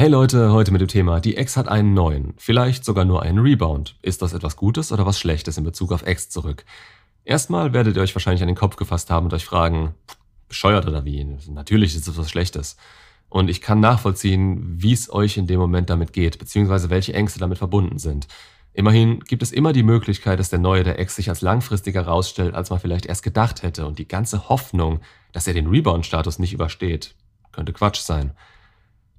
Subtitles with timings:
[0.00, 3.38] Hey Leute, heute mit dem Thema, die Ex hat einen neuen, vielleicht sogar nur einen
[3.38, 3.98] Rebound.
[4.00, 6.64] Ist das etwas Gutes oder was Schlechtes in Bezug auf Ex zurück?
[7.26, 9.94] Erstmal werdet ihr euch wahrscheinlich an den Kopf gefasst haben und euch fragen,
[10.48, 11.22] bescheuert oder wie?
[11.50, 12.78] Natürlich ist es was Schlechtes.
[13.28, 17.38] Und ich kann nachvollziehen, wie es euch in dem Moment damit geht, beziehungsweise welche Ängste
[17.38, 18.26] damit verbunden sind.
[18.72, 22.54] Immerhin gibt es immer die Möglichkeit, dass der Neue der Ex sich als langfristiger herausstellt,
[22.54, 23.84] als man vielleicht erst gedacht hätte.
[23.84, 25.00] Und die ganze Hoffnung,
[25.32, 27.14] dass er den Rebound-Status nicht übersteht,
[27.52, 28.32] könnte Quatsch sein.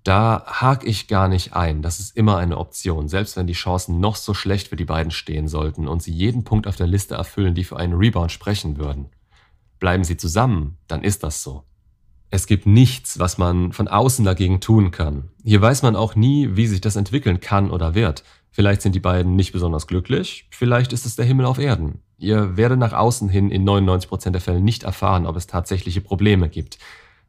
[0.03, 1.81] Da hake ich gar nicht ein.
[1.81, 5.11] Das ist immer eine Option, selbst wenn die Chancen noch so schlecht für die beiden
[5.11, 8.77] stehen sollten und sie jeden Punkt auf der Liste erfüllen, die für einen Rebound sprechen
[8.77, 9.09] würden.
[9.79, 11.63] Bleiben sie zusammen, dann ist das so.
[12.31, 15.29] Es gibt nichts, was man von außen dagegen tun kann.
[15.43, 18.23] Hier weiß man auch nie, wie sich das entwickeln kann oder wird.
[18.51, 21.99] Vielleicht sind die beiden nicht besonders glücklich, vielleicht ist es der Himmel auf Erden.
[22.17, 26.49] Ihr werdet nach außen hin in 99% der Fälle nicht erfahren, ob es tatsächliche Probleme
[26.49, 26.77] gibt.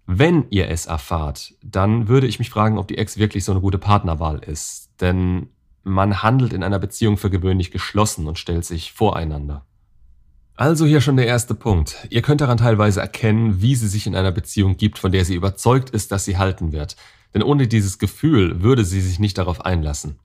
[0.07, 3.61] Wenn ihr es erfahrt, dann würde ich mich fragen, ob die Ex wirklich so eine
[3.61, 4.91] gute Partnerwahl ist.
[5.01, 5.49] Denn
[5.85, 9.65] man handelt in einer Beziehung für gewöhnlich geschlossen und stellt sich voreinander.
[10.55, 12.07] Also hier schon der erste Punkt.
[12.11, 15.35] Ihr könnt daran teilweise erkennen, wie sie sich in einer Beziehung gibt, von der sie
[15.35, 16.97] überzeugt ist, dass sie halten wird.
[17.35, 20.19] Denn ohne dieses Gefühl würde sie sich nicht darauf einlassen.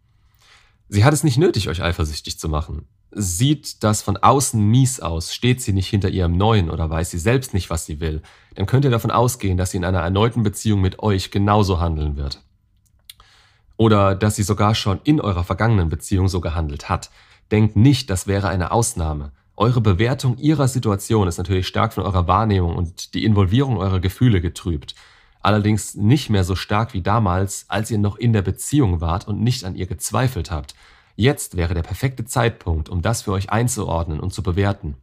[0.89, 2.88] Sie hat es nicht nötig, euch eifersüchtig zu machen.
[3.11, 7.19] Sieht das von außen mies aus, steht sie nicht hinter ihrem Neuen oder weiß sie
[7.19, 8.22] selbst nicht, was sie will,
[8.55, 12.17] dann könnt ihr davon ausgehen, dass sie in einer erneuten Beziehung mit euch genauso handeln
[12.17, 12.44] wird.
[13.77, 17.11] Oder dass sie sogar schon in eurer vergangenen Beziehung so gehandelt hat.
[17.52, 19.31] Denkt nicht, das wäre eine Ausnahme.
[19.55, 24.42] Eure Bewertung ihrer Situation ist natürlich stark von eurer Wahrnehmung und die Involvierung eurer Gefühle
[24.42, 24.95] getrübt.
[25.42, 29.42] Allerdings nicht mehr so stark wie damals, als ihr noch in der Beziehung wart und
[29.42, 30.75] nicht an ihr gezweifelt habt.
[31.20, 34.98] Jetzt wäre der perfekte Zeitpunkt, um das für euch einzuordnen und zu bewerten.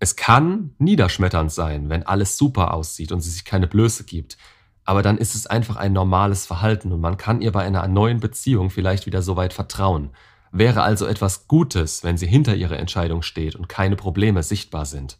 [0.00, 4.36] Es kann niederschmetternd sein, wenn alles super aussieht und sie sich keine Blöße gibt,
[4.84, 8.18] aber dann ist es einfach ein normales Verhalten und man kann ihr bei einer neuen
[8.18, 10.10] Beziehung vielleicht wieder so weit vertrauen.
[10.50, 15.16] Wäre also etwas Gutes, wenn sie hinter ihrer Entscheidung steht und keine Probleme sichtbar sind.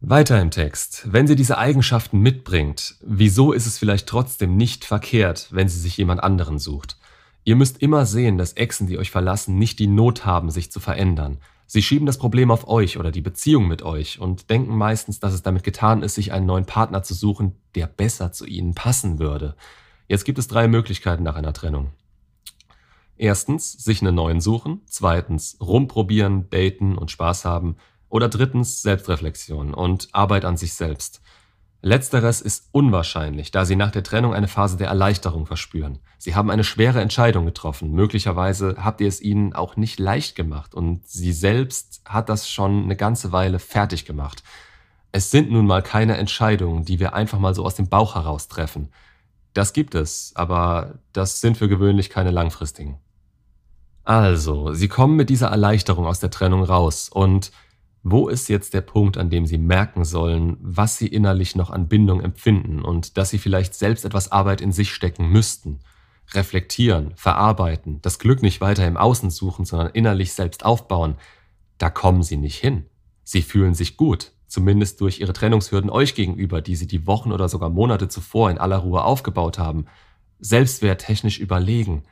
[0.00, 1.02] Weiter im Text.
[1.04, 5.98] Wenn sie diese Eigenschaften mitbringt, wieso ist es vielleicht trotzdem nicht verkehrt, wenn sie sich
[5.98, 6.96] jemand anderen sucht?
[7.46, 10.80] Ihr müsst immer sehen, dass Exen, die euch verlassen, nicht die Not haben, sich zu
[10.80, 11.38] verändern.
[11.68, 15.32] Sie schieben das Problem auf euch oder die Beziehung mit euch und denken meistens, dass
[15.32, 19.20] es damit getan ist, sich einen neuen Partner zu suchen, der besser zu ihnen passen
[19.20, 19.54] würde.
[20.08, 21.90] Jetzt gibt es drei Möglichkeiten nach einer Trennung.
[23.16, 24.80] Erstens, sich einen neuen suchen.
[24.86, 27.76] Zweitens, rumprobieren, daten und Spaß haben.
[28.08, 31.22] Oder drittens Selbstreflexion und Arbeit an sich selbst.
[31.86, 36.00] Letzteres ist unwahrscheinlich, da sie nach der Trennung eine Phase der Erleichterung verspüren.
[36.18, 37.92] Sie haben eine schwere Entscheidung getroffen.
[37.92, 42.82] Möglicherweise habt ihr es ihnen auch nicht leicht gemacht und sie selbst hat das schon
[42.82, 44.42] eine ganze Weile fertig gemacht.
[45.12, 48.48] Es sind nun mal keine Entscheidungen, die wir einfach mal so aus dem Bauch heraus
[48.48, 48.88] treffen.
[49.54, 52.98] Das gibt es, aber das sind für gewöhnlich keine langfristigen.
[54.02, 57.52] Also, sie kommen mit dieser Erleichterung aus der Trennung raus und
[58.08, 61.88] wo ist jetzt der Punkt, an dem Sie merken sollen, was Sie innerlich noch an
[61.88, 65.80] Bindung empfinden und dass Sie vielleicht selbst etwas Arbeit in sich stecken müssten?
[66.32, 71.16] Reflektieren, verarbeiten, das Glück nicht weiter im Außen suchen, sondern innerlich selbst aufbauen,
[71.78, 72.86] da kommen Sie nicht hin.
[73.24, 77.48] Sie fühlen sich gut, zumindest durch Ihre Trennungshürden euch gegenüber, die Sie die Wochen oder
[77.48, 79.86] sogar Monate zuvor in aller Ruhe aufgebaut haben.
[80.38, 82.04] Selbstwerttechnisch überlegen,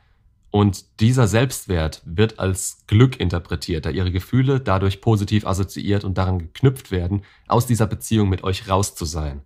[0.51, 6.39] und dieser Selbstwert wird als Glück interpretiert, da ihre Gefühle dadurch positiv assoziiert und daran
[6.39, 9.41] geknüpft werden, aus dieser Beziehung mit euch raus zu sein.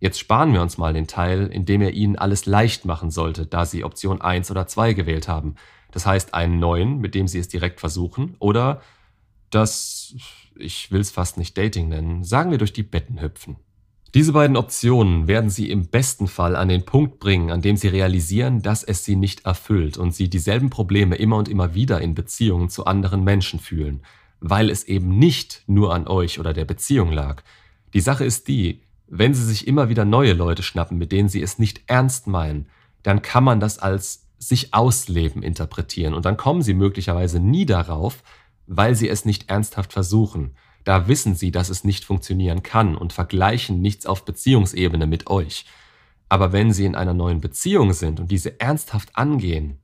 [0.00, 3.46] Jetzt sparen wir uns mal den Teil, in dem er ihnen alles leicht machen sollte,
[3.46, 5.56] da sie Option 1 oder 2 gewählt haben.
[5.92, 8.80] Das heißt einen neuen, mit dem sie es direkt versuchen, oder
[9.50, 10.14] das,
[10.56, 13.56] ich will es fast nicht Dating nennen, sagen wir durch die Betten hüpfen.
[14.12, 17.86] Diese beiden Optionen werden Sie im besten Fall an den Punkt bringen, an dem Sie
[17.86, 22.14] realisieren, dass es Sie nicht erfüllt und Sie dieselben Probleme immer und immer wieder in
[22.14, 24.02] Beziehungen zu anderen Menschen fühlen,
[24.40, 27.44] weil es eben nicht nur an euch oder der Beziehung lag.
[27.94, 31.40] Die Sache ist die, wenn Sie sich immer wieder neue Leute schnappen, mit denen Sie
[31.42, 32.66] es nicht ernst meinen,
[33.04, 38.24] dann kann man das als sich ausleben interpretieren und dann kommen Sie möglicherweise nie darauf,
[38.66, 40.56] weil Sie es nicht ernsthaft versuchen.
[40.84, 45.66] Da wissen sie, dass es nicht funktionieren kann und vergleichen nichts auf Beziehungsebene mit euch.
[46.28, 49.78] Aber wenn sie in einer neuen Beziehung sind und diese ernsthaft angehen,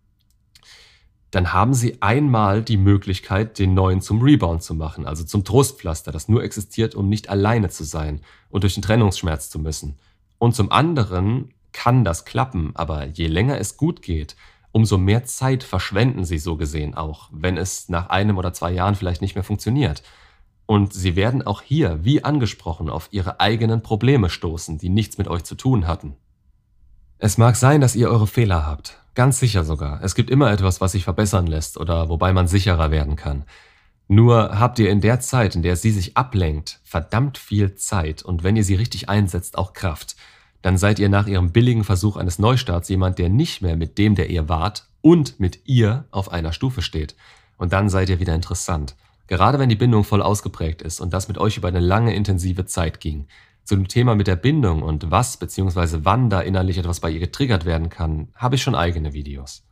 [1.31, 6.13] dann haben sie einmal die Möglichkeit, den neuen zum Rebound zu machen, also zum Trostpflaster,
[6.13, 9.99] das nur existiert, um nicht alleine zu sein und durch den Trennungsschmerz zu müssen.
[10.39, 14.37] Und zum anderen kann das klappen, aber je länger es gut geht,
[14.73, 18.95] umso mehr Zeit verschwenden sie so gesehen auch, wenn es nach einem oder zwei Jahren
[18.95, 20.03] vielleicht nicht mehr funktioniert.
[20.67, 25.29] Und sie werden auch hier, wie angesprochen, auf ihre eigenen Probleme stoßen, die nichts mit
[25.29, 26.17] euch zu tun hatten.
[27.19, 28.99] Es mag sein, dass ihr eure Fehler habt.
[29.15, 30.03] Ganz sicher sogar.
[30.03, 33.45] Es gibt immer etwas, was sich verbessern lässt oder wobei man sicherer werden kann.
[34.09, 38.45] Nur habt ihr in der Zeit, in der sie sich ablenkt, verdammt viel Zeit und
[38.45, 40.17] wenn ihr sie richtig einsetzt, auch Kraft.
[40.62, 44.15] Dann seid ihr nach ihrem billigen Versuch eines Neustarts jemand, der nicht mehr mit dem,
[44.15, 47.17] der ihr wart und mit ihr auf einer Stufe steht.
[47.57, 48.97] Und dann seid ihr wieder interessant.
[49.26, 52.67] Gerade wenn die Bindung voll ausgeprägt ist und das mit euch über eine lange intensive
[52.67, 53.26] Zeit ging.
[53.64, 55.99] Zu dem Thema mit der Bindung und was bzw.
[56.02, 59.64] wann da innerlich etwas bei ihr getriggert werden kann, habe ich schon eigene Videos.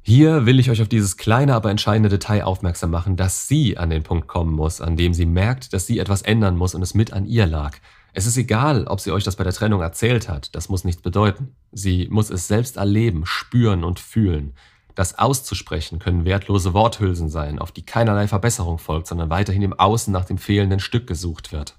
[0.00, 3.90] Hier will ich euch auf dieses kleine, aber entscheidende Detail aufmerksam machen, dass sie an
[3.90, 6.94] den Punkt kommen muss, an dem sie merkt, dass sie etwas ändern muss und es
[6.94, 7.76] mit an ihr lag.
[8.12, 11.02] Es ist egal, ob sie euch das bei der Trennung erzählt hat, das muss nichts
[11.02, 11.56] bedeuten.
[11.72, 14.54] Sie muss es selbst erleben, spüren und fühlen.
[14.96, 20.10] Das auszusprechen können wertlose Worthülsen sein, auf die keinerlei Verbesserung folgt, sondern weiterhin im Außen
[20.10, 21.76] nach dem fehlenden Stück gesucht wird.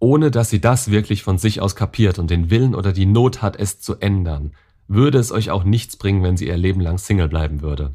[0.00, 3.42] Ohne dass sie das wirklich von sich aus kapiert und den Willen oder die Not
[3.42, 4.52] hat, es zu ändern,
[4.88, 7.94] würde es euch auch nichts bringen, wenn sie ihr Leben lang Single bleiben würde.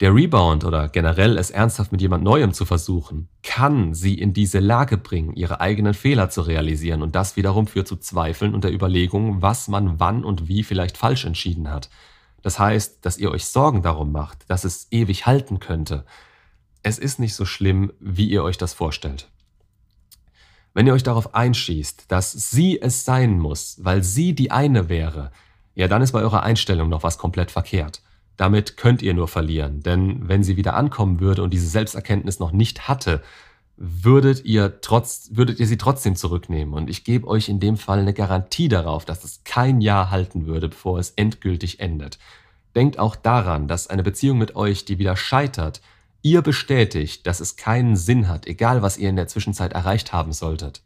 [0.00, 4.60] Der Rebound oder generell es ernsthaft mit jemand Neuem zu versuchen, kann sie in diese
[4.60, 8.72] Lage bringen, ihre eigenen Fehler zu realisieren und das wiederum führt zu Zweifeln und der
[8.72, 11.88] Überlegung, was man wann und wie vielleicht falsch entschieden hat.
[12.46, 16.04] Das heißt, dass ihr euch Sorgen darum macht, dass es ewig halten könnte.
[16.84, 19.28] Es ist nicht so schlimm, wie ihr euch das vorstellt.
[20.72, 25.32] Wenn ihr euch darauf einschießt, dass sie es sein muss, weil sie die eine wäre,
[25.74, 28.00] ja, dann ist bei eurer Einstellung noch was komplett verkehrt.
[28.36, 32.52] Damit könnt ihr nur verlieren, denn wenn sie wieder ankommen würde und diese Selbsterkenntnis noch
[32.52, 33.24] nicht hatte,
[33.76, 36.74] würdet ihr, trotz, würdet ihr sie trotzdem zurücknehmen.
[36.74, 40.46] Und ich gebe euch in dem Fall eine Garantie darauf, dass es kein Jahr halten
[40.46, 42.18] würde, bevor es endgültig endet.
[42.74, 45.80] Denkt auch daran, dass eine Beziehung mit euch, die wieder scheitert,
[46.22, 50.32] ihr bestätigt, dass es keinen Sinn hat, egal was ihr in der Zwischenzeit erreicht haben
[50.32, 50.82] solltet.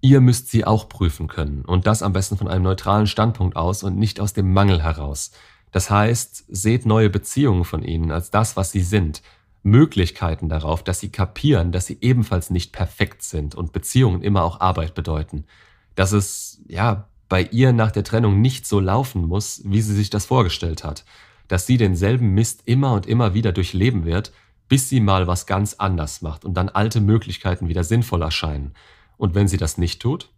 [0.00, 3.82] Ihr müsst sie auch prüfen können und das am besten von einem neutralen Standpunkt aus
[3.82, 5.30] und nicht aus dem Mangel heraus.
[5.72, 9.22] Das heißt, seht neue Beziehungen von ihnen als das, was sie sind,
[9.64, 14.60] Möglichkeiten darauf, dass sie kapieren, dass sie ebenfalls nicht perfekt sind und Beziehungen immer auch
[14.60, 15.46] Arbeit bedeuten.
[15.94, 20.10] Dass es, ja, bei ihr nach der Trennung nicht so laufen muss, wie sie sich
[20.10, 21.04] das vorgestellt hat.
[21.48, 24.32] Dass sie denselben Mist immer und immer wieder durchleben wird,
[24.68, 28.74] bis sie mal was ganz anders macht und dann alte Möglichkeiten wieder sinnvoll erscheinen.
[29.16, 30.30] Und wenn sie das nicht tut,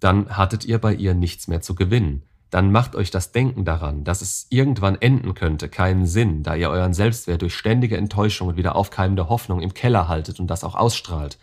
[0.00, 2.24] dann hattet ihr bei ihr nichts mehr zu gewinnen.
[2.54, 6.70] Dann macht euch das Denken daran, dass es irgendwann enden könnte, keinen Sinn, da ihr
[6.70, 10.76] euren Selbstwert durch ständige Enttäuschung und wieder aufkeimende Hoffnung im Keller haltet und das auch
[10.76, 11.36] ausstrahlt.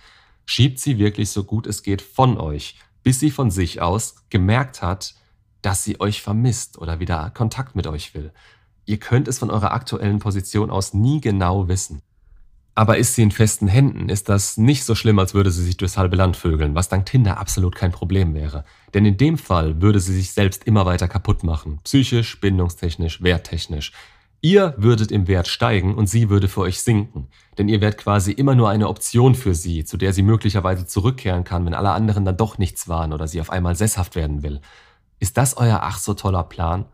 [0.46, 4.82] Schiebt sie wirklich so gut es geht von euch, bis sie von sich aus gemerkt
[4.82, 5.16] hat,
[5.62, 8.32] dass sie euch vermisst oder wieder Kontakt mit euch will.
[8.86, 12.02] Ihr könnt es von eurer aktuellen Position aus nie genau wissen.
[12.74, 15.76] Aber ist sie in festen Händen, ist das nicht so schlimm, als würde sie sich
[15.76, 18.64] durchs halbe Land vögeln, was dank Tinder absolut kein Problem wäre.
[18.94, 21.80] Denn in dem Fall würde sie sich selbst immer weiter kaputt machen.
[21.84, 23.92] Psychisch, bindungstechnisch, werttechnisch.
[24.44, 27.28] Ihr würdet im Wert steigen und sie würde für euch sinken.
[27.58, 31.44] Denn ihr wärt quasi immer nur eine Option für sie, zu der sie möglicherweise zurückkehren
[31.44, 34.62] kann, wenn alle anderen dann doch nichts waren oder sie auf einmal sesshaft werden will.
[35.20, 36.86] Ist das euer ach so toller Plan?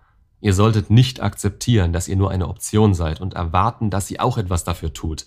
[0.42, 4.38] Ihr solltet nicht akzeptieren, dass ihr nur eine Option seid und erwarten, dass sie auch
[4.38, 5.26] etwas dafür tut.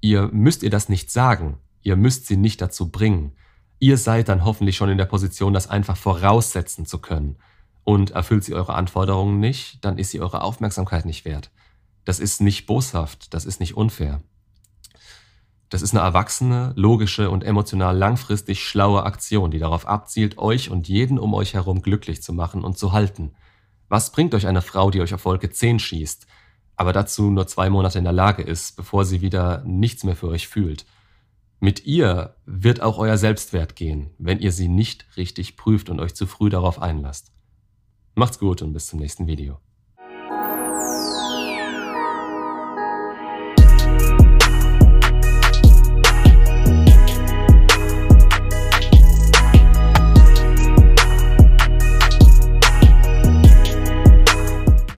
[0.00, 3.32] Ihr müsst ihr das nicht sagen, ihr müsst sie nicht dazu bringen.
[3.78, 7.36] Ihr seid dann hoffentlich schon in der Position, das einfach voraussetzen zu können.
[7.84, 11.50] Und erfüllt sie eure Anforderungen nicht, dann ist sie eure Aufmerksamkeit nicht wert.
[12.04, 14.22] Das ist nicht boshaft, das ist nicht unfair.
[15.68, 20.88] Das ist eine erwachsene, logische und emotional langfristig schlaue Aktion, die darauf abzielt, euch und
[20.88, 23.32] jeden um euch herum glücklich zu machen und zu halten.
[23.88, 26.26] Was bringt euch eine Frau, die euch auf Wolke 10 schießt,
[26.78, 30.28] aber dazu nur zwei Monate in der Lage ist, bevor sie wieder nichts mehr für
[30.28, 30.86] euch fühlt.
[31.58, 36.14] Mit ihr wird auch euer Selbstwert gehen, wenn ihr sie nicht richtig prüft und euch
[36.14, 37.32] zu früh darauf einlasst.
[38.14, 39.58] Macht's gut und bis zum nächsten Video.